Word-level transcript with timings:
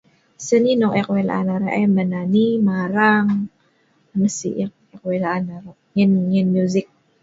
seni 0.45 0.71
nok 0.79 0.93
ek 0.99 1.07
weik 1.11 1.27
la'an 1.29 1.49
arok 1.55 1.73
ai 1.75 1.83
seni 1.85 1.93
menani 1.95 2.45
marang 2.67 3.27
nah 4.19 4.31
sik 4.37 4.55
ek 4.95 5.01
weik 5.07 5.23
la'an 5.25 5.45
arok 5.57 5.77
nyen 5.95 6.11
nyen 6.31 6.47
musik 6.55 6.87